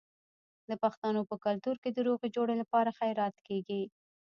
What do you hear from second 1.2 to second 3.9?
په کلتور کې د روغې جوړې لپاره خیرات کیږي.